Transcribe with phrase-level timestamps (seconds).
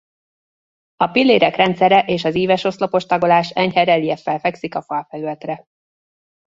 [0.95, 5.63] A pillérek rendszere és az íves-oszlopos tagolás enyhe relieffel fekszik a falfelületre.